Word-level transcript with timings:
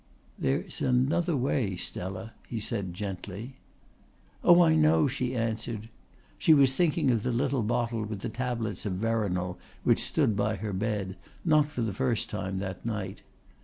"There's 0.39 0.81
another 0.81 1.37
way, 1.37 1.75
Stella," 1.75 2.33
he 2.47 2.59
said 2.59 2.91
gently. 2.95 3.57
"Oh, 4.43 4.63
I 4.63 4.73
know," 4.73 5.07
she 5.07 5.35
answered. 5.35 5.89
She 6.39 6.55
was 6.55 6.71
thinking 6.71 7.11
of 7.11 7.21
the 7.21 7.31
little 7.31 7.61
bottle 7.61 8.03
with 8.03 8.21
the 8.21 8.27
tablets 8.29 8.83
of 8.87 8.93
veronal 8.93 9.59
which 9.83 10.01
stood 10.01 10.35
by 10.35 10.55
her 10.55 10.73
bed, 10.73 11.17
not 11.45 11.67
for 11.67 11.83
the 11.83 11.93
first 11.93 12.31
time 12.31 12.57
that 12.57 12.83
night. 12.83 13.21